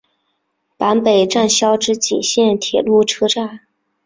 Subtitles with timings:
[0.79, 3.59] 坂北站筱之井线铁路车站。